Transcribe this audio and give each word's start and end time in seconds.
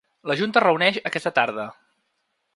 La 0.29 0.37
junta 0.39 0.61
es 0.61 0.65
reuneix 0.65 0.97
aquesta 1.11 1.33
tarda. 1.37 1.69